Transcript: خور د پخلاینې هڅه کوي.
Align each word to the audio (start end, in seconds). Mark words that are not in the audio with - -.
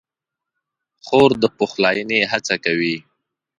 خور 1.05 1.31
د 1.41 1.43
پخلاینې 1.57 2.19
هڅه 2.31 2.55
کوي. 2.65 2.95